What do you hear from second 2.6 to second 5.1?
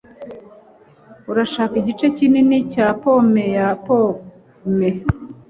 cya pome ya pome?